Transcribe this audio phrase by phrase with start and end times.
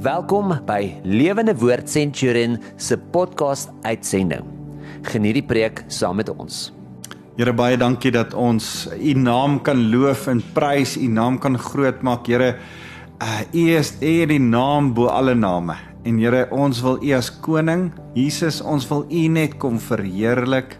[0.00, 4.46] Welkom by Lewende Woord Centurion se podcast uitsending.
[5.04, 6.70] Geniet die preek saam met ons.
[7.36, 12.00] Here baie dankie dat ons u naam kan loof en prys, u naam kan groot
[12.00, 12.30] maak.
[12.32, 12.54] Here,
[13.20, 15.76] uh, u is u die naam bo alle name.
[16.08, 20.78] En Here, ons wil u as koning, Jesus, ons wil u net kom verheerlik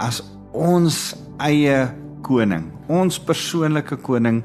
[0.00, 0.22] as
[0.56, 1.12] ons
[1.44, 1.90] eie
[2.24, 4.40] koning, ons persoonlike koning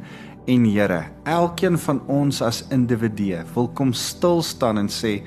[0.51, 5.21] en Here, elkeen van ons as individue wil kom stil staan en sê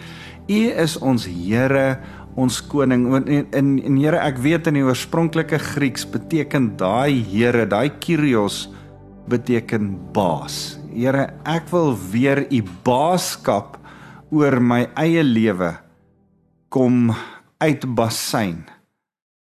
[0.45, 1.96] U is ons Here,
[2.37, 3.06] ons koning.
[3.16, 8.66] En en, en Here, ek weet in die oorspronklike Grieks beteken daai Here, daai Kyrios
[9.30, 10.77] beteken baas.
[10.92, 13.79] Here, ek wil weer U baaskap
[14.34, 15.73] oor my eie lewe
[16.68, 17.15] kom
[17.62, 18.65] uitbasyn.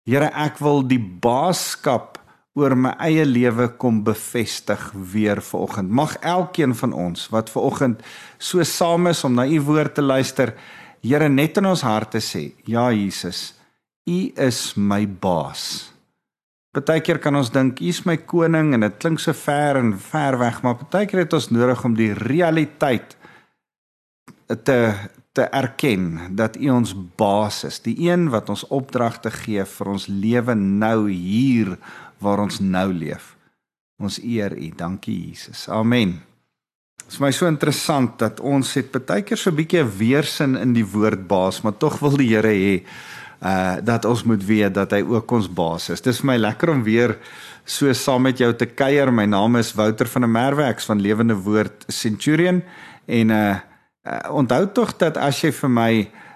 [0.09, 2.18] Here, ek wil die baaskap
[2.59, 5.91] oor my eie lewe kom bevestig weer vanoggend.
[5.91, 8.03] Mag elkeen van ons wat vanoggend
[8.39, 10.55] so saam is om na u woord te luister,
[10.99, 13.53] Here net in ons harte sê, ja Jesus,
[14.03, 15.93] u is my baas.
[16.75, 20.39] Partykeer kan ons dink u is my koning en dit klink so ver en ver
[20.43, 23.15] weg, maar partykeer het ons nodig om die realiteit
[24.67, 24.79] te
[25.39, 30.09] te erken dat U ons baas is, die een wat ons opdragte gee vir ons
[30.11, 31.77] lewe nou hier
[32.23, 33.35] waar ons nou leef.
[33.99, 34.71] Ons eer U.
[34.77, 35.67] Dankie Jesus.
[35.69, 36.19] Amen.
[37.03, 40.73] Dit is my so interessant dat ons het baie keer so 'n bietjie weersin in
[40.75, 42.85] die woord baas, maar tog wil die Here hê
[43.41, 46.01] uh dat ons moet weet dat hy ook ons baas is.
[46.01, 47.17] Dit is vir my lekker om weer
[47.65, 49.13] so saam met jou te kuier.
[49.13, 52.63] My naam is Wouter van der Merwe, ek's van Lewende Woord Centurion
[53.07, 53.57] en uh,
[54.05, 56.28] uh onthou tog dat as jy vir my uh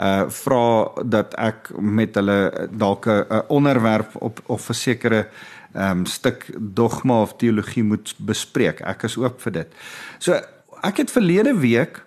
[0.00, 0.66] uh vra
[1.04, 5.26] dat ek met hulle dalk 'n onderwerp op of 'n sekere
[5.74, 8.80] um stuk dogma of teologie moet bespreek.
[8.80, 9.74] Ek is oop vir dit.
[10.18, 10.40] So
[10.82, 12.02] ek het verlede week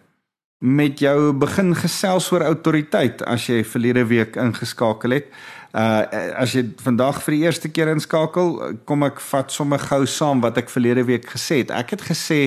[0.63, 5.27] met jou begin gesels oor autoriteit as jy verlede week ingeskakel het.
[5.75, 6.05] Uh
[6.39, 10.61] as jy vandag vir die eerste keer inskakel, kom ek vat sommer gou saam wat
[10.61, 11.73] ek verlede week gesê het.
[11.73, 12.39] Ek het gesê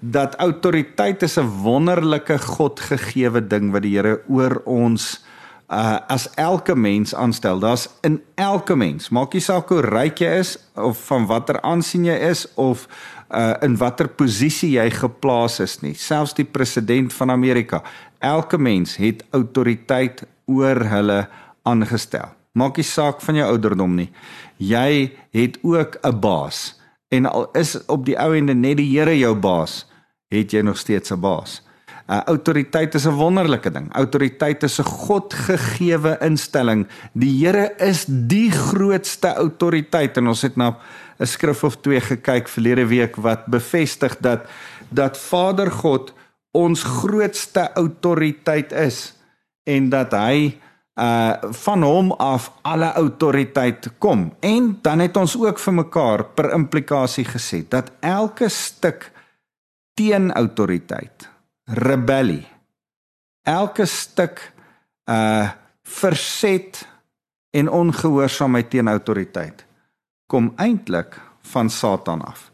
[0.00, 5.22] dat autoriteit is 'n wonderlike godgegewe ding wat die Here oor ons
[5.70, 7.58] uh as elke mens aanstel.
[7.58, 12.04] Daar's in elke mens, maak nie saak hoe ryk jy is of van watter aansien
[12.04, 12.88] jy is of
[13.32, 15.94] uh in watter posisie jy geplaas is nie.
[15.94, 17.82] Selfs die president van Amerika,
[18.20, 21.26] elke mens het autoriteit oor hulle
[21.62, 22.28] aangestel.
[22.52, 24.10] Maak nie saak van jou ouderdom nie.
[24.58, 26.78] Jy het ook 'n baas.
[27.08, 29.86] En al is op die ou ende net die Here jou baas,
[30.28, 31.62] het jy nog steeds 'n baas.
[32.10, 33.92] Uh, Autoriteit is 'n wonderlike ding.
[33.92, 36.86] Autoriteit is 'n Godgegewe instelling.
[37.12, 40.76] Die Here is die grootste autoriteit en ons het na
[41.18, 44.46] 'n skrif of twee gekyk verlede week wat bevestig dat
[44.88, 46.12] dat Vader God
[46.50, 49.14] ons grootste autoriteit is
[49.64, 50.58] en dat hy
[50.94, 54.32] uh van hom af alle autoriteit kom.
[54.40, 59.10] En dan het ons ook vir mekaar per implikasie gesê dat elke stuk
[59.94, 61.28] teen autoriteit,
[61.64, 62.46] rebellie,
[63.42, 64.52] elke stuk
[65.10, 65.50] uh
[65.92, 66.78] verset
[67.50, 69.64] en ongehoorsaamheid teen autoriteit
[70.30, 71.18] kom eintlik
[71.50, 72.52] van Satan af.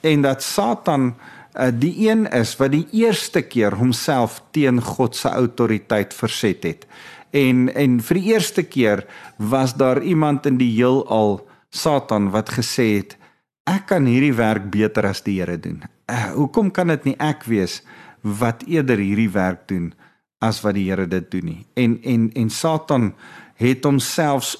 [0.00, 5.28] En dat Satan uh, die een is wat die eerste keer homself teen God se
[5.28, 6.86] autoriteit verset het
[7.30, 9.04] En en vir die eerste keer
[9.36, 11.40] was daar iemand in die heelal,
[11.70, 13.16] Satan, wat gesê het
[13.70, 15.84] ek kan hierdie werk beter as die Here doen.
[16.10, 17.82] Uh, hoekom kan dit nie ek wees
[18.22, 19.92] wat eerder hierdie werk doen
[20.38, 21.66] as wat die Here dit doen nie?
[21.74, 23.12] En en en Satan
[23.60, 24.54] het homself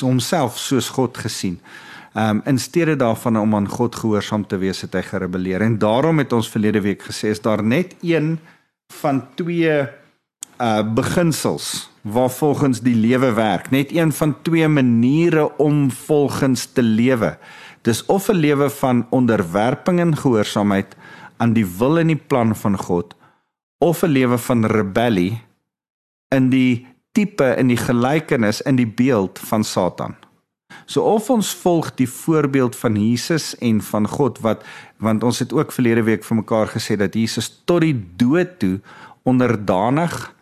[0.00, 1.60] homself soos God gesien.
[2.14, 5.64] Um in steede daarvan om aan God gehoorsaam te wees, het hy gerebelleer.
[5.64, 8.38] En daarom het ons verlede week gesê is daar net een
[9.00, 9.82] van twee
[10.60, 13.70] uh beginsels waar volgens die lewe werk.
[13.70, 17.38] Net een van twee maniere om volgens te lewe.
[17.82, 20.96] Dis of 'n lewe van onderwerping en gehoorsaamheid
[21.36, 23.14] aan die wil en die plan van God
[23.78, 25.42] of 'n lewe van rebellie
[26.28, 30.14] in die tipe in die gelykenis in die beeld van Satan.
[30.86, 34.64] So of ons volg die voorbeeld van Jesus en van God wat
[34.96, 38.80] want ons het ook verlede week vir mekaar gesê dat Jesus tot die dood toe
[39.22, 40.34] onderdanig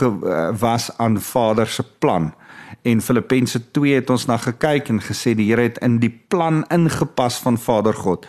[0.00, 2.34] eh, was aan Vader se plan.
[2.82, 6.64] En Filippense 2 het ons na gekyk en gesê die Here het in die plan
[6.68, 8.26] ingepas van Vader God.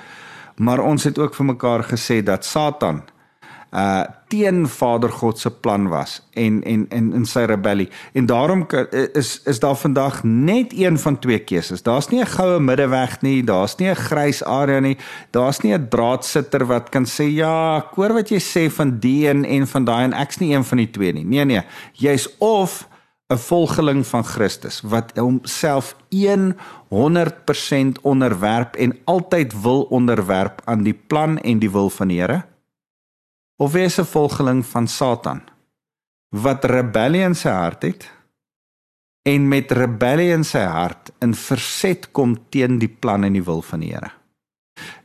[0.56, 3.03] Maar ons het ook vir mekaar gesê dat Satan
[3.71, 7.89] uh teen Vader God se plan was en en en in sy rebellie.
[8.13, 8.65] En daarom
[9.13, 11.81] is is daar vandag net een van twee keuses.
[11.83, 14.98] Daar's nie 'n goue middeweg nie, daar's nie 'n grys area nie.
[15.30, 19.27] Daar's nie 'n draadsitter wat kan sê ja, ek hoor wat jy sê van die
[19.27, 21.25] een en van daai en ek's nie een van die twee nie.
[21.25, 21.62] Nee nee,
[21.94, 22.88] jy's of
[23.31, 25.95] 'n volgeling van Christus wat homself
[26.88, 32.44] 100% onderwerp en altyd wil onderwerp aan die plan en die wil van die Here
[33.56, 35.42] of wees 'n volgeling van Satan
[36.30, 38.12] wat rebellie in sy hart het
[39.22, 43.62] en met rebellie in sy hart in verset kom teen die plan en die wil
[43.62, 44.12] van die Here.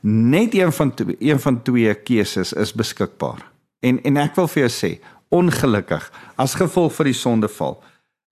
[0.00, 3.42] Net een van twee, een van twee keuses is beskikbaar.
[3.80, 4.90] En en ek wil vir jou sê,
[5.28, 6.06] ongelukkig
[6.36, 7.82] as gevolg van die sondeval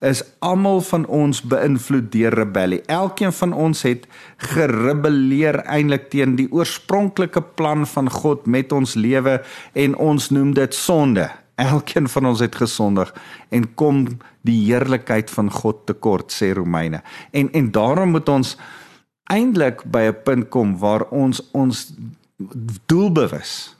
[0.05, 2.81] is almal van ons beïnvloed deur rebellie.
[2.91, 4.05] Elkeen van ons het
[4.53, 9.39] gerebelleer eintlik teen die oorspronklike plan van God met ons lewe
[9.73, 11.25] en ons noem dit sonde.
[11.55, 13.13] Elkeen van ons het gesondig
[13.49, 14.05] en kom
[14.45, 17.01] die heerlikheid van God tekort sê Romeine.
[17.31, 18.57] En en daarom moet ons
[19.31, 21.93] eintlik by 'n punt kom waar ons ons
[22.85, 23.75] doelbewus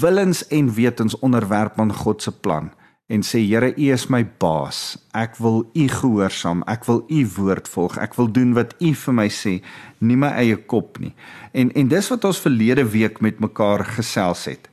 [0.00, 2.70] willens en wetens onderwerp aan God se plan
[3.12, 4.96] en sê Here U is my baas.
[5.12, 6.62] Ek wil U gehoorsaam.
[6.70, 7.98] Ek wil U woord volg.
[8.00, 9.58] Ek wil doen wat U vir my sê,
[10.00, 11.12] nie my eie kop nie.
[11.52, 14.68] En en dis wat ons verlede week met mekaar gesels het.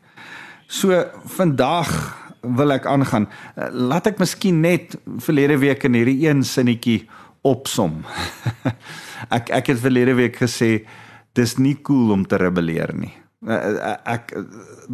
[0.70, 1.04] So
[1.36, 1.92] vandag
[2.42, 3.28] wil ek aangaan.
[3.76, 7.02] Laat ek miskien net verlede week in hierdie een sinnetjie
[7.48, 8.04] opsom.
[9.38, 10.86] ek ek het verlede week gesê
[11.36, 13.12] dis nie cool om te rebelleer nie.
[13.50, 14.32] Ek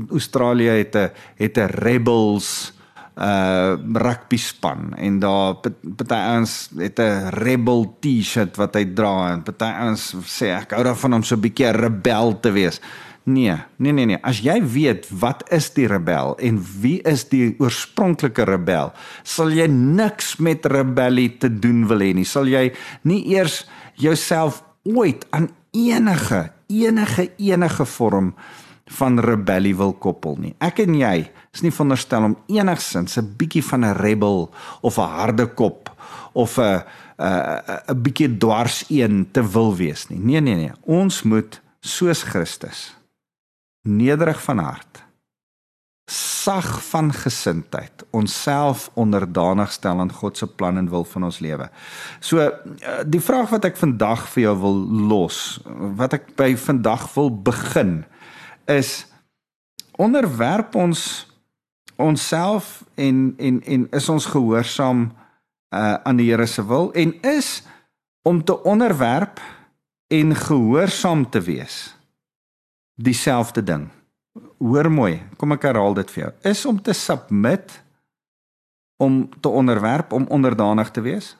[0.10, 2.74] Australië het 'n het 'n rebels
[3.16, 5.56] uh rugby span en daar
[5.96, 10.84] party ouens het 'n rebel T-shirt wat hy dra en party ouens sê ek hou
[10.84, 12.82] daarvan om so 'n bietjie 'n rebel te wees.
[13.24, 14.20] Nee, nee nee nee.
[14.22, 18.92] As jy weet wat is die rebel en wie is die oorspronklike rebel,
[19.24, 22.26] sal jy niks met rebellie te doen wil hê nie.
[22.26, 22.72] Sal jy
[23.02, 23.66] nie eers
[23.96, 28.34] jouself ooit aan enige enige enige vorm
[28.86, 30.54] van rebellie wil koppel nie.
[30.62, 34.52] Ek en jy is nie veronderstel om enigsins 'n bietjie van 'n rebel
[34.82, 35.90] of 'n harde kop
[36.34, 36.84] of 'n
[37.18, 40.20] 'n 'n bietjie dwars een te wil wees nie.
[40.20, 42.96] Nee nee nee, ons moet soos Christus
[43.84, 45.06] nederig van hart
[46.12, 51.70] sag van gesindheid onsself onderdanig stel aan God se plan en wil van ons lewe.
[52.20, 52.52] So eh,
[53.06, 54.78] die vraag wat ek vandag vir jou wil
[55.10, 55.40] los,
[55.98, 58.04] wat ek by vandag wil begin
[58.66, 59.06] is
[59.96, 61.28] onderwerp ons
[61.96, 65.12] onsself en en en is ons gehoorsaam
[65.76, 67.64] uh aan die Here se wil en is
[68.22, 69.42] om te onderwerp
[70.08, 71.96] en gehoorsaam te wees
[72.96, 73.90] dieselfde ding.
[74.58, 76.32] Hoor mooi, kom ek herhaal dit vir jou.
[76.52, 77.84] Is om te submit
[78.98, 81.36] om te onderwerp om onderdanig te wees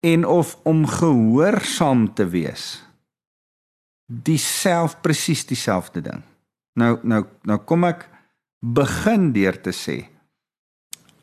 [0.00, 2.84] en of om gehoorsaam te wees
[4.10, 6.22] dieself presies dieselfde ding.
[6.78, 8.08] Nou nou nou kom ek
[8.60, 10.02] begin deur te sê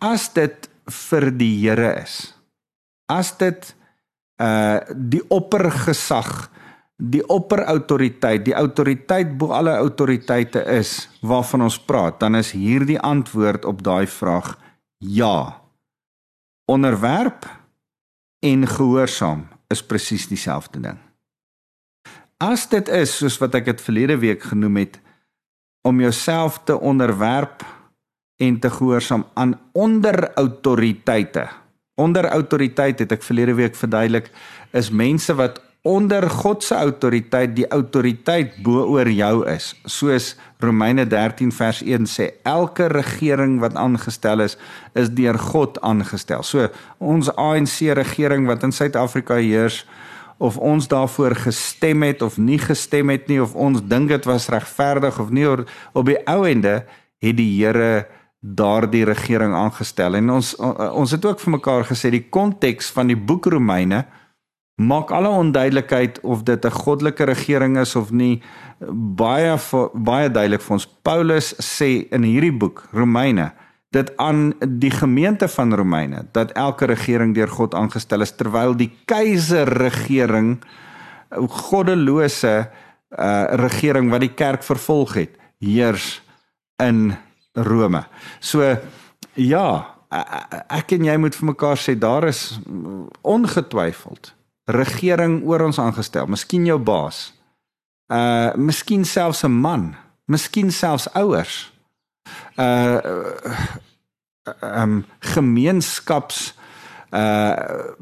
[0.03, 0.70] as dit
[1.10, 2.20] vir die Here is.
[3.12, 3.74] As dit
[4.41, 6.48] uh die oppergesag,
[6.98, 13.65] die opperautoriteit, die autoriteit bo alle autoriteite is waarvan ons praat, dan is hierdie antwoord
[13.65, 14.56] op daai vraag
[15.00, 15.62] ja.
[16.67, 17.48] Onderwerp
[18.44, 21.07] en gehoorsaam is presies dieselfde ding.
[22.38, 25.00] As dit is soos wat ek dit verlede week genoem het
[25.88, 27.63] om jouself te onderwerp
[28.38, 31.48] en te gehoorsaam aan onderautoriteite.
[31.98, 34.29] Onderautoriteit het ek verlede week verduidelik
[34.77, 39.72] is mense wat onder God se autoriteit die autoriteit bo oor jou is.
[39.89, 44.60] Soos Romeine 13 vers 1 sê, elke regering wat aangestel is,
[44.94, 46.46] is deur God aangestel.
[46.46, 49.88] So ons ANC regering wat in Suid-Afrika heers,
[50.38, 54.50] of ons daarvoor gestem het of nie gestem het nie of ons dink dit was
[54.53, 56.86] regverdig of nie op die ou ende
[57.22, 58.06] het die Here
[58.39, 60.15] daardie regering aangestel.
[60.15, 60.53] En ons
[60.91, 64.06] ons het ook vir mekaar gesê die konteks van die boek Romeine
[64.77, 68.41] maak alle onduidelikheid of dit 'n goddelike regering is of nie
[69.17, 69.58] baie
[69.94, 70.88] baie duidelik vir ons.
[71.01, 73.53] Paulus sê in hierdie boek Romeine
[73.96, 78.91] dit aan die gemeente van Romeine dat elke regering deur God aangestel is terwyl die
[79.06, 80.58] keiserregering
[81.32, 82.70] goddelose
[83.17, 86.22] uh regering wat die kerk vervolg het heers
[86.84, 87.15] in
[87.53, 88.03] Rome.
[88.39, 88.75] So
[89.34, 89.67] ja,
[90.70, 92.60] ek en jy moet vir mekaar sê daar is
[93.24, 94.34] ongetwyfeld
[94.67, 97.32] regering oor ons aangestel, miskien jou baas.
[98.12, 99.96] Uh miskien selfs 'n man,
[100.27, 101.72] miskien selfs ouers.
[102.57, 102.98] Uh
[104.62, 106.53] um gemeenskaps
[107.12, 107.55] uh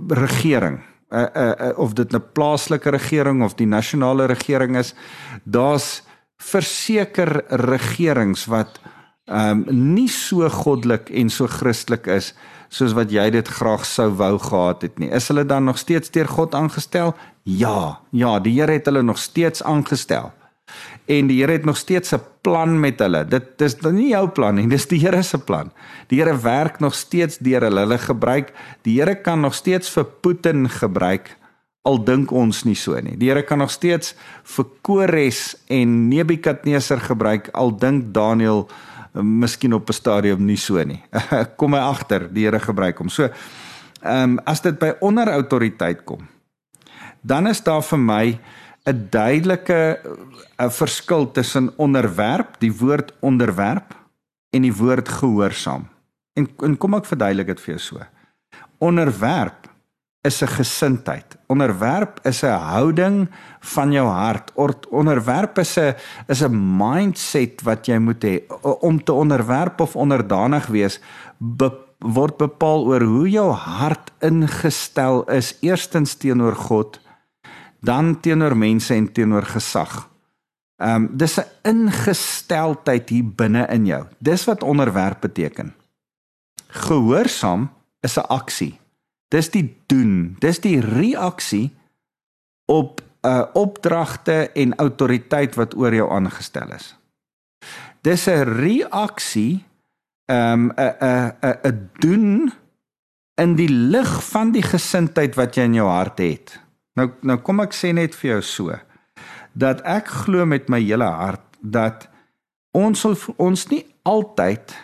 [0.08, 0.79] regering
[1.10, 4.94] uh, uh, uh, of dit 'n plaaslike regering of die nasionale regering is,
[5.44, 6.03] daar's
[6.38, 8.79] verseker regerings wat
[9.25, 12.34] um, nie so goddelik en so Christelik is
[12.70, 15.10] soos wat jy dit graag sou wou gehad het nie.
[15.10, 17.15] Is hulle dan nog steeds deur God aangestel?
[17.44, 20.34] Ja, ja, die Here het hulle nog steeds aangestel.
[21.06, 23.26] En die Here het nog steeds 'n plan met hulle.
[23.26, 25.72] Dit dis nie jou plan nie, dis die Here se plan.
[26.08, 27.80] Die Here werk nog steeds deur hulle.
[27.80, 31.38] Hulle gebruik die Here kan nog steeds vir Putin gebruik
[31.86, 33.16] al dink ons nie so nie.
[33.18, 34.16] Die Here kan nog steeds
[34.56, 40.84] vir Kores en Nebukadneser gebruik al dink Daniël uh, miskien op 'n stadium nie so
[40.84, 41.04] nie.
[41.58, 43.10] kom my agter, die Here gebruik hom.
[43.10, 43.30] So
[44.02, 46.28] ehm um, as dit by onderautoriteit kom,
[47.22, 48.40] dan is daar vir my
[48.86, 50.00] 'n duidelike
[50.58, 53.96] 'n verskil tussen onderwerp, die woord onderwerp
[54.50, 55.88] en die woord gehoorsaam.
[56.34, 58.06] En, en kom ek verduidelik dit vir jou so.
[58.77, 59.65] Onderwerp
[60.25, 61.38] is 'n gesindheid.
[61.48, 64.51] Onderwerp is 'n houding van jou hart.
[64.89, 65.96] Onderwerp is 'n
[66.27, 71.00] is 'n mindset wat jy moet hê om te onderwerp of onderdanig wees.
[71.38, 77.00] Be, word bepaal oor hoe jou hart ingestel is eerstens teenoor God
[77.86, 80.10] dan teenoor mense en teenoor gesag.
[80.77, 84.04] Ehm um, dis 'n ingesteldheid hier binne in jou.
[84.20, 85.74] Dis wat onderwerp beteken.
[86.68, 88.80] Gehoorsaam is 'n aksie.
[89.27, 91.75] Dis die doen, dis die reaksie
[92.65, 96.96] op 'n uh, opdragte en autoriteit wat oor jou aangestel is.
[98.01, 99.63] Dis 'n reaksie
[100.25, 102.54] ehm um, 'n 'n 'n doen
[103.36, 106.65] in die lig van die gesindheid wat jy in jou hart het.
[106.96, 108.78] Nou nou kom ek sê net vir jou so
[109.56, 112.08] dat ek glo met my hele hart dat
[112.75, 114.75] ons sal ons nie altyd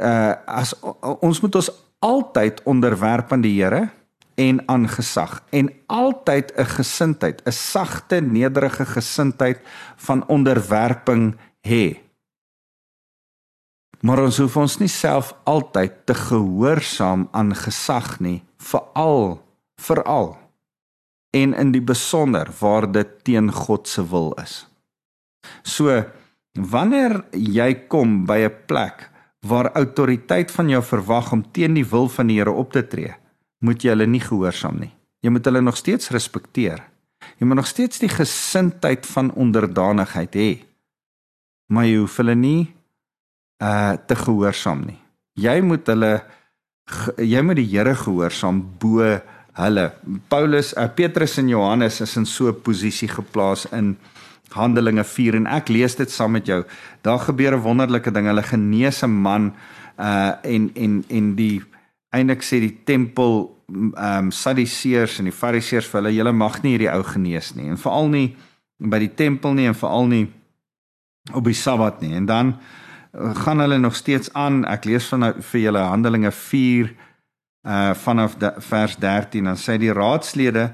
[0.00, 0.72] uh as
[1.20, 1.70] ons moet ons
[2.02, 3.90] altyd onderwerp aan die Here
[4.40, 9.60] en aan gesag en altyd 'n gesindheid, 'n sagte, nederige gesindheid
[9.96, 11.36] van onderwerping
[11.68, 12.00] hê.
[14.00, 19.42] Maar ons hoef ons nie self altyd te gehoorsaam aan gesag nie, veral
[19.76, 20.41] veral
[21.32, 24.66] en in die besonder waar dit teen God se wil is.
[25.62, 26.04] So
[26.52, 29.08] wanneer jy kom by 'n plek
[29.46, 33.14] waar autoriteit van jou verwag om teen die wil van die Here op te tree,
[33.58, 34.92] moet jy hulle nie gehoorsaam nie.
[35.22, 36.82] Jy moet hulle nog steeds respekteer.
[37.38, 40.62] Jy moet nog steeds die gesindheid van onderdanigheid hê.
[41.72, 42.74] Maar jy hoef hulle nie
[43.62, 44.98] uh te gehoorsaam nie.
[45.38, 46.22] Jy moet hulle
[47.16, 49.20] jy moet die Here gehoorsaam bo
[49.52, 49.92] hulle
[50.28, 53.96] Paulus, uh, Petrus en Johannes is in so 'n posisie geplaas in
[54.52, 56.64] Handelinge 4 en ek lees dit saam met jou.
[57.02, 58.26] Daar gebeur 'n wonderlike ding.
[58.26, 59.54] Hulle genees 'n man
[59.98, 61.62] uh en en en die
[62.10, 66.76] eintlik sê die tempel ehm um, Sadduseërs en die Fariseërs vir hulle julle mag nie
[66.76, 68.36] hierdie ou genees nie en veral nie
[68.78, 70.26] by die tempel nie en veral nie
[71.32, 72.14] op die Sabbat nie.
[72.14, 72.56] En dan
[73.14, 74.64] uh, gaan hulle nog steeds aan.
[74.64, 76.90] Ek lees van vir julle Handelinge 4
[77.62, 80.72] uh vanaf de, vers 13 dan sê die raadslede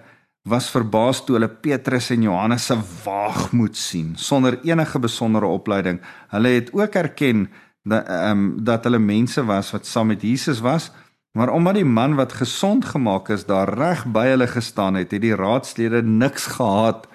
[0.49, 6.01] was verbaas toe hulle Petrus en Johannes se waagmoed sien sonder enige besondere opleiding.
[6.33, 7.49] Hulle het ook erken
[7.85, 10.91] dat ehm um, dat hulle mense was wat saam met Jesus was,
[11.33, 15.23] maar omdat die man wat gesond gemaak is daar reg by hulle gestaan het, het
[15.23, 17.07] die raadslede niks gehad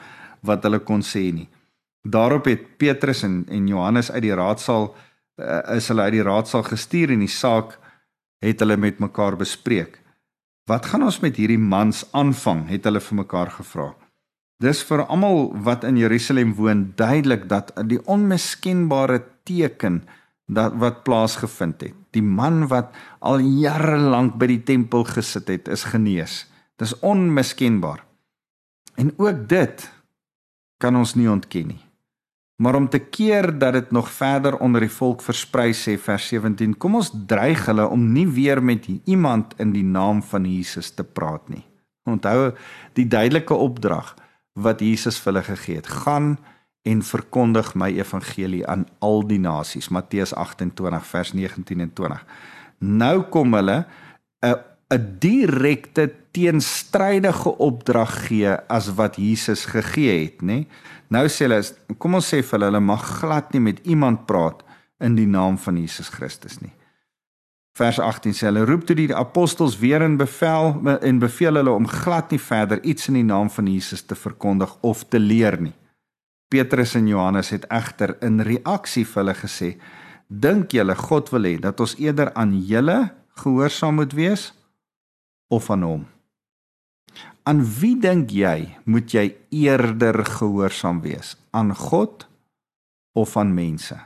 [0.42, 1.50] wat hulle kon sê nie.
[2.04, 4.96] Daarop het Petrus en en Johannes uit die raadsaal
[5.42, 7.80] uh, is hulle uit die raadsaal gestuur en die saak
[8.44, 10.00] het hulle met mekaar bespreek.
[10.70, 12.68] Wat gaan ons met hierdie mans aanvang?
[12.70, 13.94] het hulle vir mekaar gevra.
[14.64, 20.04] Dis vir almal wat in Jerusalem woon duidelik dat die onmiskenbare teken
[20.48, 21.96] dat wat plaasgevind het.
[22.16, 26.46] Die man wat al jare lank by die tempel gesit het, is genees.
[26.80, 28.06] Dis onmiskenbaar.
[28.96, 29.90] En ook dit
[30.78, 31.82] kan ons nie ontken nie.
[32.62, 36.78] Maar om te keer dat dit nog verder onder die volk versprei sê vers 17,
[36.78, 41.04] kom ons dreig hulle om nie weer met iemand in die naam van Jesus te
[41.04, 41.64] praat nie.
[42.06, 42.54] Onthou
[42.94, 44.14] die duidelike opdrag
[44.54, 46.38] wat Jesus vir hulle gegee het: gaan
[46.84, 49.90] en verkondig my evangelie aan al die nasies.
[49.90, 52.26] Matteus 28 vers 19 en 20
[52.84, 53.86] nou kom hulle
[54.44, 54.56] 'n
[54.94, 60.64] 'n direkte teenstrydige opdrag gee as wat Jesus gegee het, nê?
[61.14, 61.62] Nou sê hulle,
[62.02, 64.64] kom ons sê vir hulle, hulle mag glad nie met iemand praat
[65.04, 66.74] in die naam van Jesus Christus nie.
[67.78, 71.88] Vers 18 sê hulle roep toe die apostels weer in bevel en beveel hulle om
[71.90, 75.74] glad nie verder iets in die naam van Jesus te verkondig of te leer nie.
[76.54, 79.70] Petrus en Johannes het egter in reaksie vir hulle gesê:
[80.30, 83.10] "Dink julle God wil hê dat ons eerder aan julle
[83.42, 84.54] gehoorsaam moet wees
[85.50, 86.13] of aan hom?"
[87.44, 91.36] Aan wie dink jy moet jy eerder gehoorsaam wees?
[91.52, 92.24] Aan God
[93.20, 93.98] of aan mense?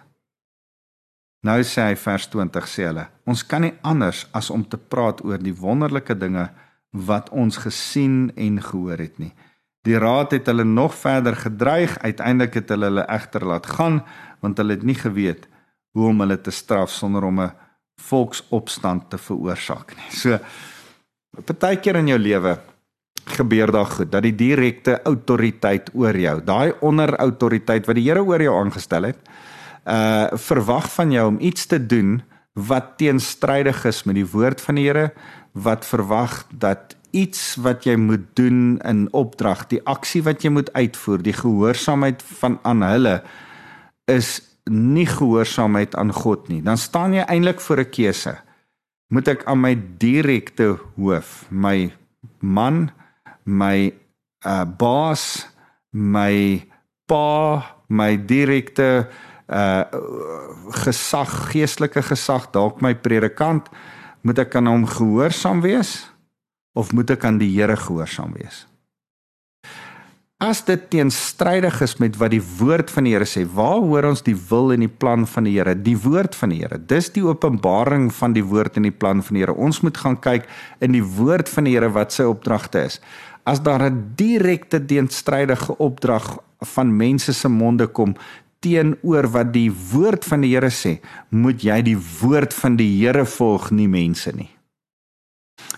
[1.45, 5.21] Nou sê hy vers 20 sê hulle, ons kan nie anders as om te praat
[5.21, 6.47] oor die wonderlike dinge
[7.07, 9.35] wat ons gesien en gehoor het nie.
[9.85, 14.01] Die raad het hulle nog verder gedreig, uiteindelik het hulle hulle egter laat gaan
[14.41, 15.45] want hulle het nie geweet
[15.93, 17.53] hoe om hulle te straf sonder om 'n
[18.01, 20.09] volksopstand te veroorsaak nie.
[20.11, 20.39] So
[21.45, 22.57] partykeer in jou lewe
[23.29, 28.41] gebeur daar goed dat die direkte autoriteit oor jou, daai onderautoriteit wat die Here oor
[28.41, 29.19] jou aangestel het,
[29.87, 32.21] uh verwag van jou om iets te doen
[32.53, 35.11] wat teenstrydig is met die woord van die Here,
[35.53, 40.71] wat verwag dat iets wat jy moet doen in opdrag, die aksie wat jy moet
[40.73, 43.21] uitvoer, die gehoorsaamheid van aan hulle
[44.11, 46.61] is nie gehoorsaamheid aan God nie.
[46.61, 48.37] Dan staan jy eintlik voor 'n keuse.
[49.09, 51.93] Moet ek aan my direkte hoof, my
[52.39, 52.91] man,
[53.47, 53.91] my
[54.45, 55.47] uh baas,
[55.91, 56.61] my
[57.07, 59.07] pa, my direkte
[59.47, 59.83] uh
[60.83, 63.71] gesag, geestelike gesag, dalk my predikant,
[64.21, 66.03] moet ek aan hom gehoorsaam wees
[66.77, 68.65] of moet ek aan die Here gehoorsaam wees?
[70.37, 74.21] As dit teenstrydig is met wat die woord van die Here sê, waar hoor ons
[74.21, 75.73] die wil en die plan van die Here?
[75.73, 76.77] Die woord van die Here.
[76.77, 79.55] Dis die openbaring van die woord en die plan van die Here.
[79.57, 80.45] Ons moet gaan kyk
[80.85, 83.01] in die woord van die Here wat sy opdragte is
[83.47, 88.15] as daar 'n direkte teenstrydige opdrag van mense se monde kom
[88.59, 93.25] teenoor wat die woord van die Here sê, moet jy die woord van die Here
[93.25, 94.56] volg, nie mense nie.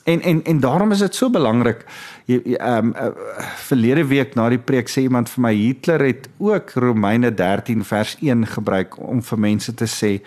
[0.03, 1.85] En en en daarom is dit so belangrik.
[2.25, 3.07] Ehm um, uh,
[3.55, 8.17] verlede week na die preek sê iemand vir my Hitler het ook Romeine 13 vers
[8.21, 10.19] 1 gebruik om vir mense te sê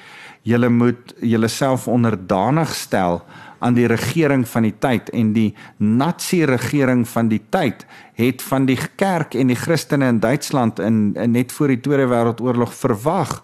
[0.43, 3.23] julle moet julleself onderdanig stel
[3.59, 7.87] aan die regering van die tyd en die nazi regering van die tyd
[8.19, 12.09] het van die kerk en die Christene in Duitsland in, in net voor die Tweede
[12.11, 13.39] Wêreldoorlog verwag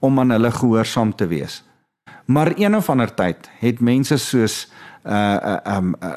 [0.00, 1.62] om aan hulle gehoorsaam te wees.
[2.24, 4.66] Maar een of ander tyd het mense soos
[5.04, 6.08] uh uh um uh,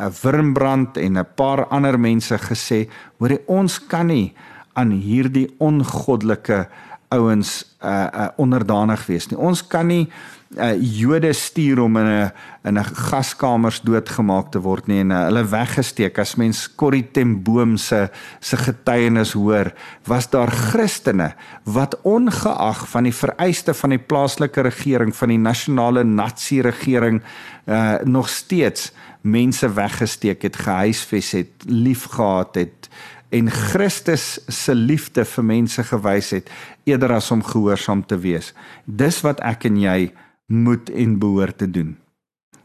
[0.00, 4.34] uh Wurmbrand en 'n paar ander mense gesê, hoor ons kan nie
[4.72, 6.68] aan hierdie ongoddelike
[7.08, 9.38] ouens uh, uh onderdanig wees nie.
[9.38, 10.08] Ons kan nie
[10.56, 12.32] uh Jode stuur om in 'n
[12.64, 16.18] in 'n gaskamers doodgemaak te word nie en uh, hulle weggesteek.
[16.18, 19.72] As mens Corrie ten Boom se se getuienis hoor,
[20.04, 26.04] was daar Christene wat ongeag van die vereiste van die plaaslike regering van die nasionale
[26.04, 27.22] nazi regering
[27.66, 32.88] uh nog steeds mense weggesteek het, gehuisves het, liefgehad het
[33.28, 36.50] en Christus se liefde vir mense gewys het
[36.86, 38.52] eerder as om gehoorsaam te wees.
[38.84, 39.98] Dis wat ek en jy
[40.46, 41.96] moet en behoort te doen.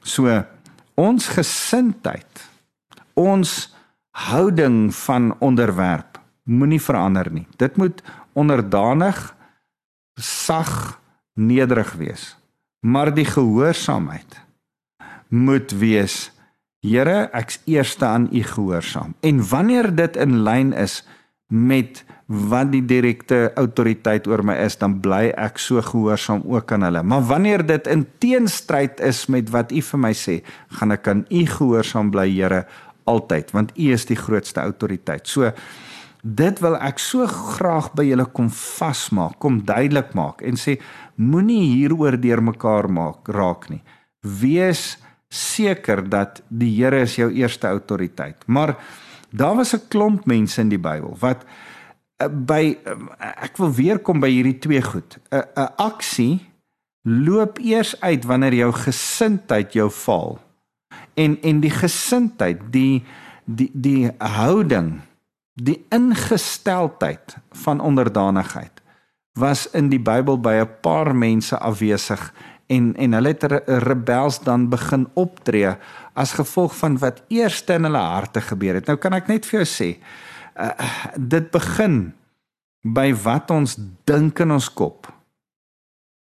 [0.01, 0.43] So
[0.99, 2.49] ons gesindheid,
[3.13, 3.73] ons
[4.11, 7.47] houding van onderwerp moenie verander nie.
[7.57, 9.17] Dit moet onderdanig,
[10.19, 10.99] sag,
[11.33, 12.35] nederig wees.
[12.85, 14.39] Maar die gehoorsaamheid
[15.29, 16.31] moet wees
[16.81, 19.13] Here, ek's eerste aan U gehoorsaam.
[19.21, 21.03] En wanneer dit in lyn is
[21.47, 26.85] met wat die direkte autoriteit oor my is, dan bly ek so gehoorsaam ook aan
[26.87, 27.03] hulle.
[27.03, 30.39] Maar wanneer dit in teenstryd is met wat U vir my sê,
[30.77, 32.63] gaan ek aan U gehoorsaam bly, Here,
[33.09, 35.27] altyd, want U is die grootste autoriteit.
[35.27, 35.51] So
[36.21, 40.77] dit wil ek so graag by julle kom vasmaak, kom duidelik maak en sê
[41.17, 43.81] moenie hieroor deurmekaar maak raak nie.
[44.21, 44.99] Wees
[45.31, 48.37] seker dat die Here is jou eerste autoriteit.
[48.45, 48.75] Maar
[49.31, 51.43] daar was 'n klomp mense in die Bybel wat
[52.29, 52.95] by eh,
[53.47, 55.17] ek wil weer kom by hierdie twee goed.
[55.31, 56.41] 'n 'n aksie
[57.03, 60.39] loop eers uit wanneer jou gesindheid jou val.
[61.13, 63.03] En en die gesindheid, die
[63.45, 65.01] die die houding,
[65.53, 68.81] die ingesteldheid van onderdanigheid
[69.39, 72.33] was in die Bybel by 'n paar mense afwesig
[72.67, 75.75] en en hulle het rebels dan begin optree
[76.13, 78.87] as gevolg van wat eers in hulle harte gebeur het.
[78.87, 79.89] Nou kan ek net vir jou sê,
[80.61, 82.13] uh, dit begin
[82.81, 83.75] by wat ons
[84.09, 85.09] dink in ons kop.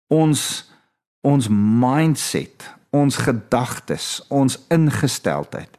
[0.10, 0.66] Ons
[1.20, 2.64] ons mindset,
[2.96, 5.76] ons gedagtes, ons ingesteldheid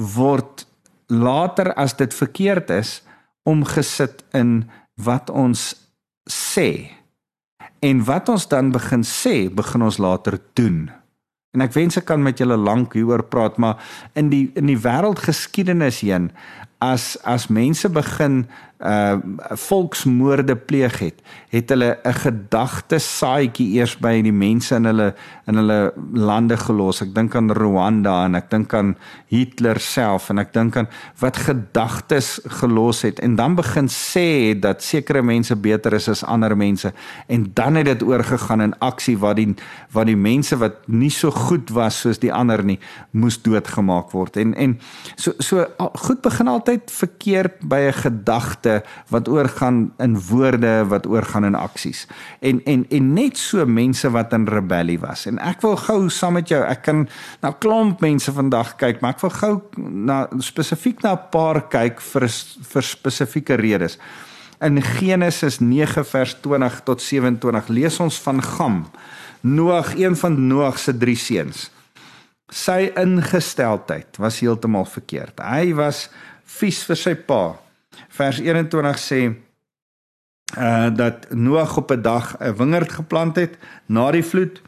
[0.00, 0.64] word
[1.10, 3.00] later as dit verkeerd is
[3.48, 5.74] omgesit in wat ons
[6.28, 6.92] sê.
[7.80, 10.90] En wat ons dan begin sê, begin ons later doen.
[11.50, 13.80] En ek wens ek kan met julle lank hieroor praat, maar
[14.14, 16.30] in die in die wêreldgeskiedenis heen
[16.80, 18.44] as as mense begin
[18.80, 19.16] uh
[19.60, 25.14] volksmoorde pleeg het, het hulle 'n gedagte saaitjie eers by die mense in hulle
[25.46, 27.02] in hulle lande gelos.
[27.02, 28.96] Ek dink aan Rwanda en ek dink aan
[29.28, 30.88] Hitler self en ek dink aan
[31.20, 36.56] wat gedagtes gelos het en dan begin sê dat sekere mense beter is as ander
[36.56, 36.92] mense
[37.28, 39.54] en dan het dit oorgegaan in aksie wat die
[39.92, 42.78] wat die mense wat nie so goed was soos die ander nie
[43.10, 44.36] moes doodgemaak word.
[44.36, 44.78] En en
[45.16, 45.66] so so
[46.06, 51.54] goed begin altyd verkeerd by 'n gedagte gedagte wat oorgaan in woorde wat oorgaan in
[51.54, 52.06] aksies.
[52.40, 55.26] En en en net so mense wat in rebellie was.
[55.26, 57.08] En ek wil gou saam met jou, ek kan
[57.42, 62.00] na klomp mense vandag kyk, maar ek wil gou na spesifiek na 'n paar kyk
[62.00, 62.28] vir
[62.72, 63.98] vir spesifieke redes.
[64.60, 68.86] In Genesis 9 vers 20 tot 27 lees ons van Gam,
[69.42, 71.70] Noag, een van Noag se drie seuns.
[72.52, 75.40] Sy ingesteldheid was heeltemal verkeerd.
[75.40, 76.10] Hy was
[76.44, 77.56] vies vir sy pa
[78.08, 79.20] vers 21 sê
[80.58, 84.62] uh dat Noag op 'n dag 'n wingerd geplant het na die vloed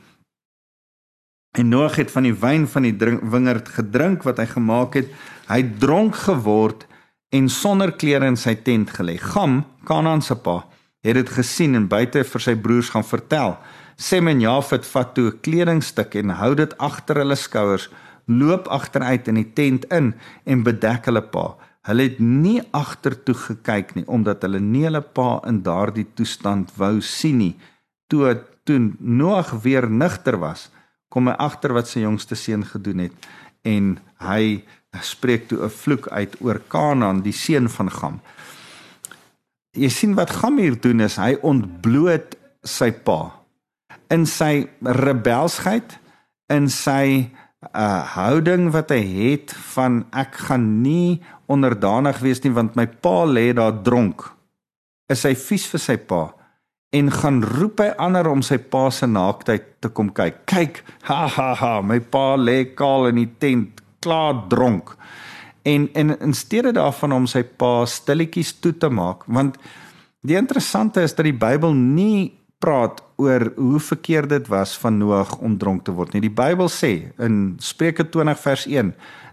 [1.59, 5.09] en Noag het van die wyn van die drink, wingerd gedrink wat hy gemaak het.
[5.49, 6.87] Hy dronk geword
[7.29, 9.19] en sonder klere in sy tent gelê.
[9.21, 10.65] Gam, Kanaan se pa,
[11.05, 13.59] het dit gesien en buite vir sy broers gaan vertel.
[13.97, 17.91] Sem en Jafet vat toe 'n kledingstuk en hou dit agter hulle skouers,
[18.27, 21.57] loop agteruit in die tent in en bedek hulle pa.
[21.83, 27.01] Hulle het nie agtertoe gekyk nie omdat hulle nie hulle pa in daardie toestand wou
[27.03, 27.55] sien nie.
[28.07, 30.69] Toe toe Noag weer nigter was,
[31.11, 33.27] kom hy agter wat sy jongste seun gedoen het
[33.67, 34.63] en hy
[35.03, 38.21] spreek toe 'n vloek uit oor Kanaan, die seun van Gam.
[39.75, 43.43] Jy sien wat Gam hier doen is hy ontbloot sy pa
[44.11, 45.99] in sy rebelsheid
[46.53, 47.31] in sy
[47.63, 53.25] 'n houding wat hy het van ek gaan nie onderdanig wees nie want my pa
[53.25, 54.33] lê daar dronk.
[55.09, 56.33] Is hy vies vir sy pa
[56.93, 60.43] en gaan roep hy ander om sy pa se naaktheid te kom kyk.
[60.45, 64.93] Kyk, ha ha ha, my pa lê kaal in die tent, klaar dronk.
[65.65, 69.57] En en in steede daarvan om sy pa stilletjies toe te maak, want
[70.21, 75.35] die interessante is dat die Bybel nie praat oor hoe verkeerd dit was van Noag
[75.43, 76.23] om dronk te word nie.
[76.25, 78.93] Die Bybel sê in Spreuke 20 vers 1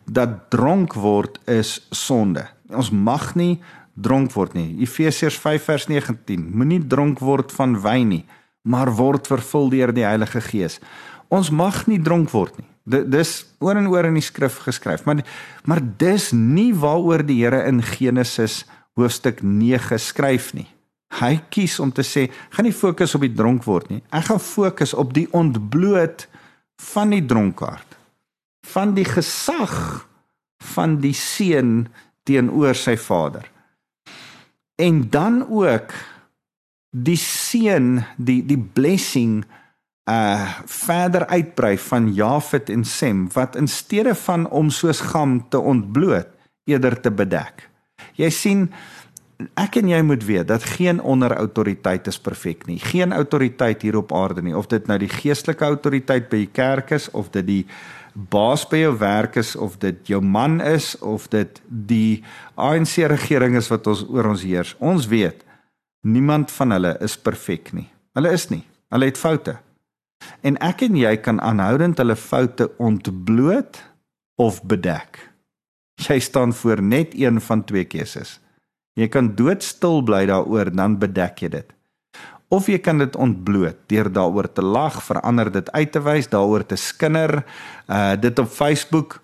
[0.09, 2.47] dat dronk word is sonde.
[2.73, 3.59] Ons mag nie
[3.93, 4.71] dronk word nie.
[4.81, 6.47] Efesiërs 5 vers 19.
[6.55, 8.23] Moenie dronk word van wyn nie,
[8.63, 10.79] maar word vervul deur die Heilige Gees.
[11.29, 12.67] Ons mag nie dronk word nie.
[12.89, 15.21] Dis oor en oor in die skrif geskryf, maar
[15.69, 18.63] maar dis nie waaroor die Here in Genesis
[18.97, 20.67] hoofstuk 9 skryf nie.
[21.17, 24.03] Hy kies om te sê, gaan nie fokus op die dronk word nie.
[24.13, 26.27] Ek gaan fokus op die ontbloot
[26.93, 27.97] van die dronkaard.
[28.69, 30.05] Van die gesag
[30.75, 31.87] van die seun
[32.29, 33.47] teenoor sy vader.
[34.79, 35.95] En dan ook
[36.89, 39.41] die seun, die die blessing
[40.09, 45.59] uh verder uitbrei van Jafet en Sem wat in steede van om soos Gam te
[45.59, 46.27] ontbloot,
[46.65, 47.69] eerder te bedek.
[48.17, 48.69] Jy sien
[49.39, 52.79] ek en jy moet weet dat geen onderautoriteit is perfek nie.
[52.79, 56.91] Geen autoriteit hier op aarde nie, of dit nou die geestelike autoriteit by die kerk
[56.97, 57.63] is of dit die
[58.13, 62.23] baas by jou werk is of dit jou man is of dit die
[62.59, 64.75] ANC regering is wat ons oor ons heers.
[64.79, 65.45] Ons weet
[66.03, 67.87] niemand van hulle is perfek nie.
[68.17, 68.63] Hulle is nie.
[68.91, 69.55] Hulle het foute.
[70.43, 73.79] En ek en jy kan aanhoudend hulle foute ontbloot
[74.39, 75.21] of bedek.
[75.99, 78.39] Jy staan voor net een van twee keuses.
[78.99, 81.75] Jy kan doodstil bly daaroor dan bedek jy dit.
[82.49, 86.65] Of jy kan dit ontbloot deur daaroor te lag, verander dit uit te wys, daaroor
[86.65, 87.43] te skinder,
[87.87, 89.19] uh dit op Facebook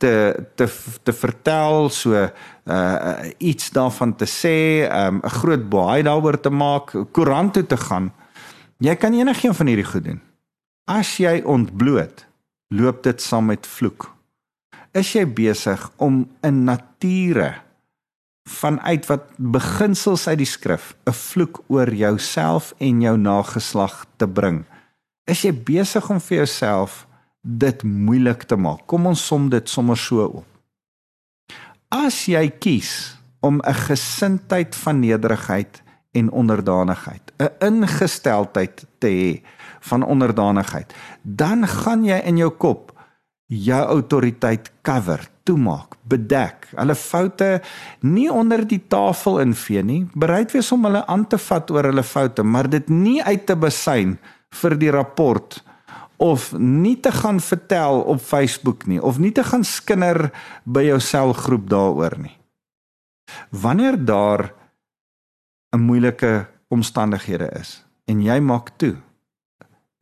[0.00, 0.14] te
[0.56, 0.66] te
[1.04, 6.96] te vertel, so uh iets daarvan te sê, um 'n groot baai daaroor te maak,
[7.12, 8.12] koerant toe te gaan.
[8.78, 10.20] Jy kan enigiets van hierdie goed doen.
[10.88, 12.24] As jy ontbloot,
[12.74, 14.10] loop dit saam met vloek.
[14.92, 17.54] Is jy besig om in nature
[18.48, 24.64] vanuit wat beginsels uit die skrif 'n vloek oor jouself en jou nageslag te bring.
[25.24, 27.06] Is jy besig om vir jouself
[27.40, 28.86] dit moeilik te maak?
[28.86, 30.46] Kom ons som dit sommer so op.
[31.88, 39.42] As jy kies om 'n gesindheid van nederigheid en onderdanigheid, 'n ingesteldheid te hê
[39.80, 42.91] van onderdanigheid, dan gaan jy in jou kop
[43.52, 46.68] jou autoriteit cover, toemaak, bedek.
[46.76, 47.48] Hulle foute
[48.00, 52.04] nie onder die tafel invee nie, bereid wees om hulle aan te vat oor hulle
[52.06, 54.16] foute, maar dit nie uit te besyn
[54.62, 55.60] vir die rapport
[56.22, 60.28] of nie te gaan vertel op Facebook nie of nie te gaan skinder
[60.64, 62.36] by jou selgroep daaroor nie.
[63.50, 64.52] Wanneer daar
[65.74, 68.96] 'n moeilike omstandighede is en jy maak toe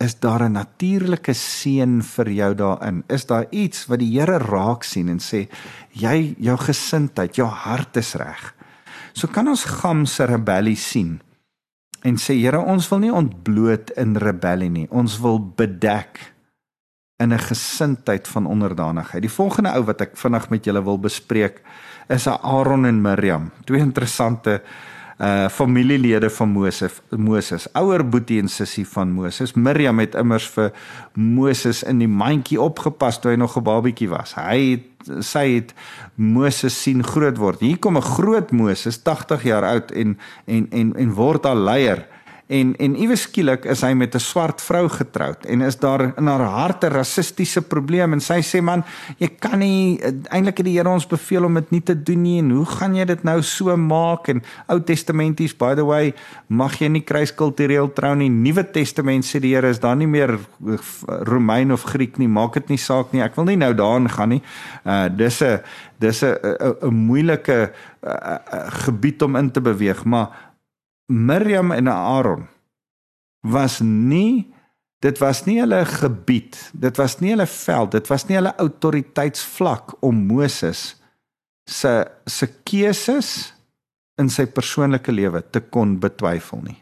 [0.00, 3.04] is daar 'n natuurlike seën vir jou daarin?
[3.06, 5.48] Is daar iets wat die Here raak sien en sê
[5.92, 8.54] jy jou gesindheid, jou hart is reg?
[9.12, 11.20] So kan ons Gam se rebellie sien
[12.02, 14.86] en sê Here, ons wil nie ontbloot in rebellie nie.
[14.90, 16.32] Ons wil bedek
[17.18, 19.22] in 'n gesindheid van onderdanigheid.
[19.22, 21.60] Die volgende ou wat ek vinnig met julle wil bespreek
[22.08, 23.50] is Aaron en Miriam.
[23.64, 24.62] Twee interessante
[25.20, 27.66] uh familielede van Moses Moses.
[27.76, 29.52] Ouer boetie en sussie van Moses.
[29.52, 30.70] Miriam het immers vir
[31.14, 34.34] Moses in die mandjie opgepas toe hy nog 'n babietjie was.
[34.34, 35.74] Hy het sy het
[36.14, 37.60] Moses sien groot word.
[37.60, 42.06] Hier kom 'n groot Moses 80 jaar oud en en en en word al leier
[42.50, 46.26] en en iewes skielik is hy met 'n swart vrou getroud en is daar in
[46.26, 48.84] haar hart 'n rassistiese probleem en sy sê man
[49.18, 52.38] jy kan nie eintlik het die Here ons beveel om dit nie te doen nie
[52.38, 54.28] en hoe gaan jy dit nou so maak?
[54.28, 56.14] En Ou Testamenties by the way
[56.48, 58.30] mag jy nie kruiskultureel trou nie.
[58.30, 60.38] Nuwe Testament sê die Here is daar nie meer
[61.06, 62.28] Romein of Griek nie.
[62.28, 63.22] Maak dit nie saak nie.
[63.22, 64.42] Ek wil nie nou daarin gaan nie.
[64.84, 65.60] Uh dis 'n
[65.98, 66.36] dis 'n
[66.82, 67.72] 'n moeilike
[68.04, 70.49] uh, uh, gebied om in te beweeg maar
[71.10, 72.46] Miriam en Aaron
[73.42, 74.46] was nie
[75.00, 79.96] dit was nie hulle gebied, dit was nie hulle veld, dit was nie hulle autoriteitsvlak
[80.04, 81.00] om Moses
[81.70, 81.94] se
[82.28, 83.30] se keuses
[84.20, 86.78] in sy persoonlike lewe te kon betwyfel nie.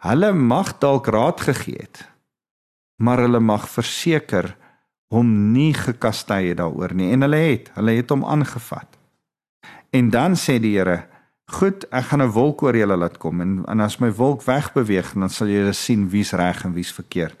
[0.00, 2.00] Hulle mag dalk raad gegee het,
[3.04, 4.54] maar hulle mag verseker
[5.12, 8.96] hom nie gekastei het daaroor nie en hulle het, hulle het hom aangevat.
[9.92, 11.02] En dan sê die Here,
[11.50, 15.12] Goed, ek gaan 'n wolk oor julle laat kom en en as my wolk wegbeweeg,
[15.14, 17.36] dan sal julle sien wie's reg en wie's verkeerd.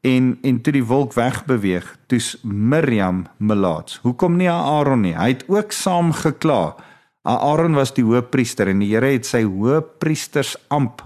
[0.00, 4.00] En en toe die wolk wegbeweeg, toets Miriam melaats.
[4.02, 5.14] Hoekom nie Aaron nie?
[5.16, 6.76] Hy het ook saam gekla.
[7.22, 11.02] Aaron was die hoofpriester en die Here het sy hoofpriesters amp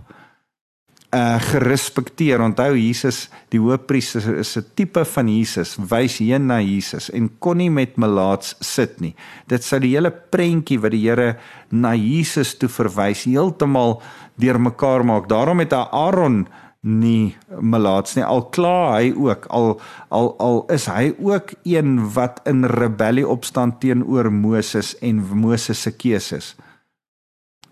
[1.14, 2.42] uh gerespekteer.
[2.42, 7.56] Onthou Jesus, die hoofpriester is 'n tipe van Jesus, wys heen na Jesus en kon
[7.56, 9.14] nie met melaats sit nie.
[9.46, 11.36] Dit sou die hele prentjie wat die Here
[11.70, 14.02] na Jesus toe verwys heeltemal
[14.36, 15.28] deurmekaar maak.
[15.28, 16.48] Daarom het Aaron
[16.84, 18.24] nie melaats nie.
[18.24, 19.80] Al kla hy ook al
[20.12, 25.90] al al is hy ook een wat in rebellie opstaan teenoor Moses en Moses se
[25.90, 26.54] keuses.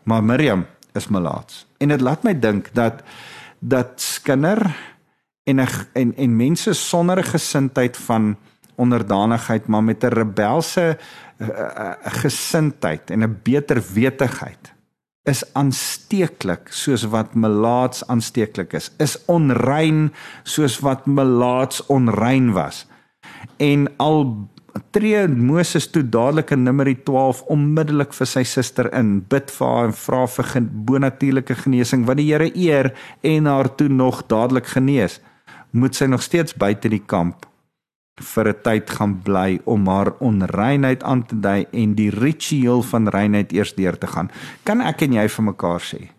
[0.04, 1.66] Maar Miriam is melaats.
[1.82, 3.02] En dit laat my dink dat
[3.58, 4.62] dat skinder
[5.44, 5.58] en
[5.92, 8.36] en en mense sonder 'n gesindheid van
[8.74, 10.98] onderdanigheid maar met 'n rebelse
[11.38, 11.92] uh, uh,
[12.22, 14.72] gesindheid en 'n beter wetigheid
[15.22, 18.90] is aansteeklik soos wat melaats aansteeklik is.
[18.98, 22.86] Is onrein soos wat melaats onrein was.
[23.56, 24.48] En al
[24.92, 29.90] tree Moses toe dadelik in Numeri 12 onmiddellik vir sy suster in, bid vir haar
[29.90, 35.20] en vra vir bonatuurlike genesing wat die Here eer en haar toe nog dadelik genees.
[35.72, 37.46] Moet sy nog steeds buite die kamp
[38.20, 43.08] vir 'n tyd gaan bly om haar onreinheid aan te dui en die ritueel van
[43.08, 44.30] reinheid eers deur te gaan.
[44.64, 46.10] Kan ek en jy vir mekaar sê?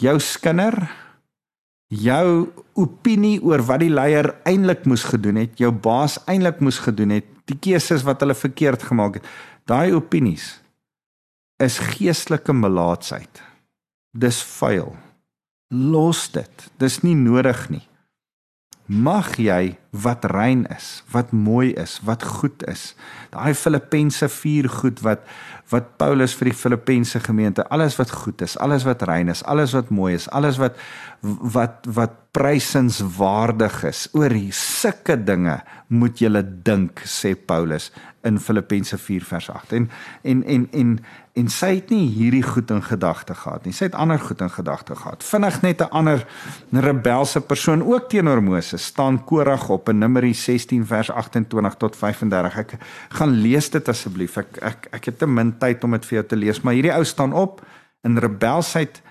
[0.00, 0.88] Jou skinder
[1.90, 7.10] jou opinie oor wat die leier eintlik moes gedoen het, jou baas eintlik moes gedoen
[7.18, 9.28] het, die keuses wat hulle verkeerd gemaak het.
[9.68, 10.56] Daai opinies
[11.60, 13.42] is geestelike melaatsheid.
[14.16, 14.94] Dis vuil.
[15.70, 16.66] Los dit.
[16.80, 17.84] Dis nie nodig nie.
[18.90, 22.96] Mag jy wat rein is, wat mooi is, wat goed is.
[23.30, 25.22] Daai Filippense 4 goed wat
[25.70, 29.70] wat Paulus vir die Filippense gemeente, alles wat goed is, alles wat rein is, alles
[29.76, 30.74] wat mooi is, alles wat
[31.22, 34.08] wat wat prysenswaardig is.
[34.18, 37.92] Oor sulke dinge moet jy dink, sê Paulus
[38.26, 39.72] in Filippense 4 vers 8.
[39.72, 39.90] En
[40.22, 40.98] en en en
[41.38, 43.72] en sy het nie hierdie goed in gedagte gehad nie.
[43.74, 45.22] Sy het ander goed in gedagte gehad.
[45.24, 46.26] Vinnig net 'n ander
[46.72, 52.58] rebelse persoon ook teenoor Moses staan Korag op in Numeri 16 vers 28 tot 35.
[52.58, 52.72] Ek
[53.08, 54.36] gaan lees dit asseblief.
[54.36, 56.94] Ek ek ek het te min tyd om dit vir jou te lees, maar hierdie
[56.94, 57.60] ou staan op
[58.02, 59.02] in rebelsheid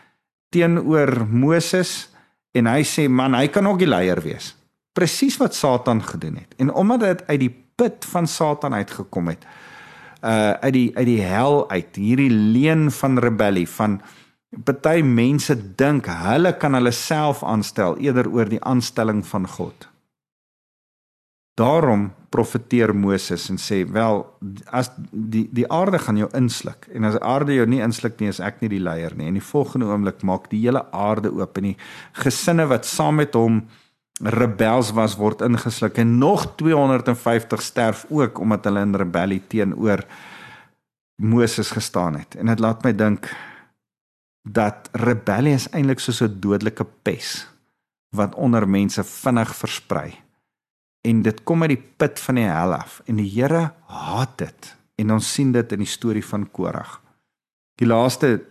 [0.49, 2.09] teenoor Moses
[2.51, 4.55] en hy sê man, hy kan ook die leier wees.
[4.93, 6.55] Presies wat Satan gedoen het.
[6.57, 9.45] En omdat dit uit die put van Satan uitgekom het,
[10.21, 14.01] uh uit die uit die hel uit hierdie leen van rebellie van
[14.65, 19.85] Party mense dink hulle kan hulle self aanstel eerder oor die aanstelling van God.
[21.59, 24.23] Daarom profeteer Moses en sê wel
[24.73, 28.29] as die die aarde gaan jou insluk en as die aarde jou nie insluk nie
[28.31, 31.57] is ek nie die leier nie en die volgende oomblik maak die hele aarde oop
[31.57, 31.77] en die
[32.23, 33.63] gesinne wat saam met hom
[34.19, 40.03] rebels was word ingesluk en nog 250 sterf ook omdat hulle in rebellie teenoor
[41.15, 42.35] Moses gestaan het.
[42.35, 43.29] En dit laat my dink
[44.43, 47.47] dat rebellie is eintlik soos 'n dodelike pes
[48.15, 50.15] wat onder mense vinnig versprei.
[51.01, 53.01] En dit kom uit die put van die hel af.
[53.05, 54.75] En die Here haat dit.
[54.95, 57.01] En ons sien dit in die storie van Korag.
[57.75, 58.41] Die laaste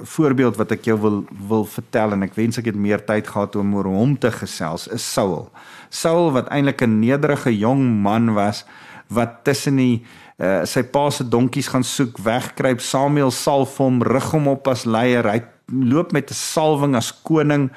[0.00, 3.56] voorbeeld wat ek jou wil wil vertel en ek wens ek het meer tyd gehad
[3.60, 5.50] om oor hom te gesels is Saul.
[5.92, 8.64] Saul wat eintlik 'n nederige jong man was
[9.08, 10.04] wat tussen die
[10.40, 14.84] uh, sy pa se donkies gaan soek, wegkruip, Samuel salf hom, rig hom op as
[14.84, 15.28] leier.
[15.28, 17.70] Hy loop met 'n salwing as koning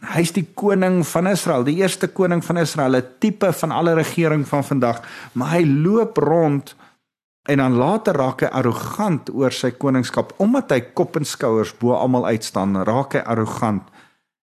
[0.00, 4.48] hy's die koning van Israel, die eerste koning van Israel, 'n tipe van alle regering
[4.48, 5.02] van vandag,
[5.32, 6.74] maar hy loop rond
[7.48, 11.94] en dan later raak hy arrogant oor sy koningskap omdat hy kop en skouers bo
[11.96, 13.88] almal uitstaan, raak hy arrogant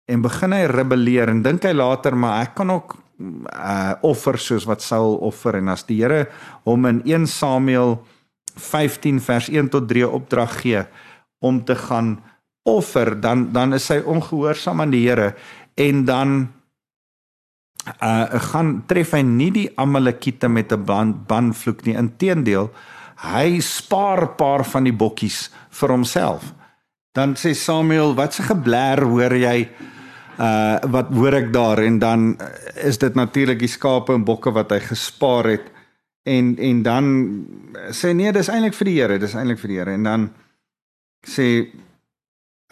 [0.06, 4.66] en begin hy rebelleer en dink hy later maar ek kan ook uh offer soos
[4.68, 5.56] wat Saul offer.
[5.56, 6.26] En as die Here
[6.68, 7.98] hom in 1 Samuel
[8.56, 10.82] 15 vers 1 tot 3 opdrag gee
[11.40, 12.18] om te gaan
[12.66, 15.34] offer dan dan is hy ongehoorsaam aan die Here
[15.76, 16.36] en dan
[17.86, 21.94] uh gaan tref hy nie die Amalekiete met 'n ban, banvloek nie.
[21.94, 22.70] Inteendeel
[23.16, 26.52] hy spaar 'n paar van die bokkies vir homself.
[27.12, 29.68] Dan sê Samuel wat se geblær hoor jy
[30.38, 31.78] uh wat hoor ek daar?
[31.78, 32.36] En dan
[32.74, 35.72] is dit natuurlik die skape en bokke wat hy gespaar het.
[36.24, 37.04] En en dan
[37.90, 39.92] sê nee dis eintlik vir die Here dis eintlik vir die Here.
[39.92, 40.30] En dan
[41.26, 41.66] sê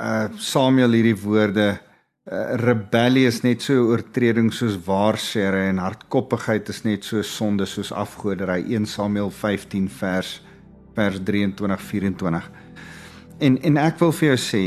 [0.01, 1.79] uh Samuel hierdie woorde
[2.25, 7.93] uh, rebellie is net so oortreding soos waarsere en hardkoppigheid is net so sonde soos
[7.93, 10.41] afgoderry 1 Samuel 15 vers
[10.95, 12.53] vers 23 24
[13.43, 14.61] En en ek wil vir jou sê,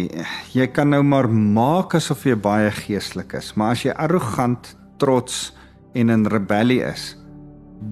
[0.52, 5.54] jy kan nou maar maak asof jy baie geestelik is, maar as jy arrogant, trots
[5.96, 7.14] en in rebellie is,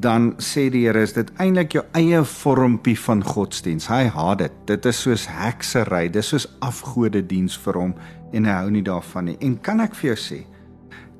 [0.03, 3.87] dan sê die Here is dit eintlik jou eie vormpie van godsdiens.
[3.87, 4.55] Hy haat dit.
[4.67, 7.93] Dit is soos heksery, dis soos afgode diens vir hom
[8.35, 9.37] en hy hou nie daarvan nie.
[9.41, 10.39] En kan ek vir jou sê,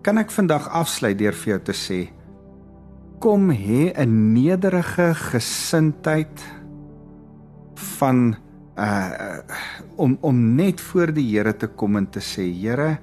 [0.05, 1.99] kan ek vandag afsluit deur vir jou te sê
[3.19, 6.43] kom hê 'n nederige gesindheid
[7.97, 8.35] van
[8.77, 9.39] uh
[9.95, 12.99] om om net voor die Here te kom en te sê Here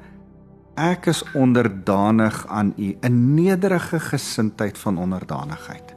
[0.75, 5.95] Ek is onderdanig aan U, 'n nederige gesindheid van onderdanigheid.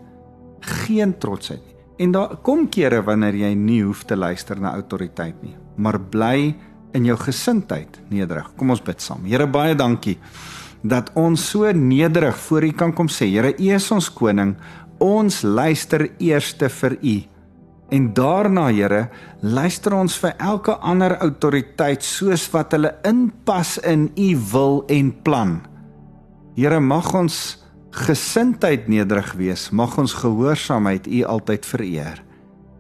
[0.59, 1.75] Geen trotsheid nie.
[1.97, 6.55] En daar kom kere wanneer jy nie hoef te luister na autoriteit nie, maar bly
[6.95, 8.47] in jou gesindheid nederig.
[8.57, 9.25] Kom ons bid saam.
[9.27, 10.17] Here baie dankie
[10.85, 14.55] dat ons so nederig voor U kan kom sê, Here, U is ons koning.
[15.01, 17.15] Ons luister eerste vir U.
[17.93, 19.07] En daarna, Here,
[19.41, 25.59] luister ons vir elke ander autoriteit soos wat hulle inpas in u wil en plan.
[26.57, 27.57] Here, mag ons
[27.95, 32.23] gesindheid nederig wees, mag ons gehoorsaamheid u altyd vereer.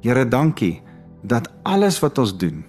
[0.03, 0.79] Here, dankie
[1.25, 2.63] dat alles wat ons doen,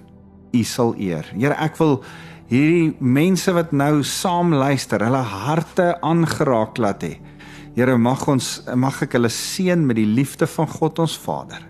[0.52, 1.26] u sal eer.
[1.34, 2.02] Here, ek wil
[2.50, 7.16] hierdie mense wat nou saam luister, hulle harte aangeraak laat hê.
[7.76, 11.66] Here, mag ons mag ek hulle seën met die liefde van God ons Vader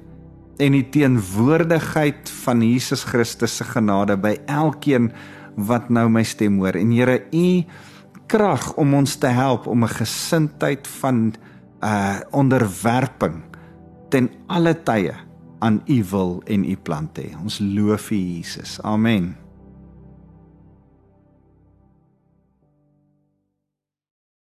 [0.57, 5.11] en die teenwoordigheid van Jesus Christus se genade by elkeen
[5.69, 6.79] wat nou my stem hoor.
[6.81, 7.65] En Here, U
[8.27, 11.35] krag om ons te help om 'n gesindheid van
[11.83, 13.43] uh onderwerping
[14.09, 15.15] ten alle tye
[15.59, 17.35] aan U wil en U plan te hê.
[17.43, 18.81] Ons loof U Jesus.
[18.83, 19.46] Amen.